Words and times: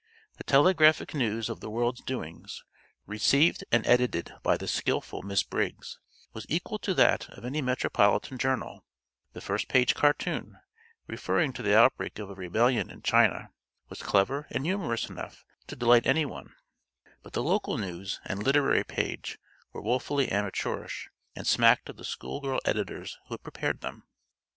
The 0.39 0.43
telegraphic 0.45 1.13
news 1.13 1.47
of 1.47 1.59
the 1.59 1.69
world's 1.69 2.01
doings, 2.01 2.63
received 3.05 3.63
and 3.71 3.85
edited 3.85 4.33
by 4.41 4.57
the 4.57 4.67
skillful 4.67 5.21
Miss 5.21 5.43
Briggs, 5.43 5.99
was 6.33 6.47
equal 6.49 6.79
to 6.79 6.95
that 6.95 7.29
of 7.29 7.45
any 7.45 7.61
metropolitan 7.61 8.39
journal; 8.39 8.83
the 9.33 9.41
first 9.41 9.67
page 9.67 9.93
cartoon, 9.93 10.57
referring 11.05 11.53
to 11.53 11.61
the 11.61 11.77
outbreak 11.77 12.17
of 12.17 12.31
a 12.31 12.33
rebellion 12.33 12.89
in 12.89 13.03
China, 13.03 13.51
was 13.89 14.01
clever 14.01 14.47
and 14.49 14.65
humorous 14.65 15.07
enough 15.07 15.45
to 15.67 15.75
delight 15.75 16.07
anyone; 16.07 16.55
but 17.21 17.33
the 17.33 17.43
local 17.43 17.77
news 17.77 18.19
and 18.25 18.41
"literary 18.41 18.83
page" 18.83 19.37
were 19.71 19.83
woefully 19.83 20.29
amateurish 20.31 21.11
and 21.35 21.45
smacked 21.45 21.89
of 21.89 21.97
the 21.97 22.03
schoolgirl 22.03 22.59
editors 22.65 23.19
who 23.27 23.35
had 23.35 23.43
prepared 23.43 23.81
them. 23.81 24.07